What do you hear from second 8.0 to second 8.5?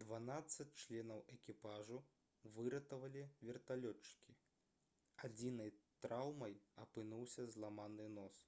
нос